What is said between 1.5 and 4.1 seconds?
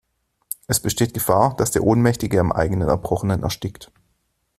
dass der Ohnmächtige am eigenen Erbrochenen erstickt.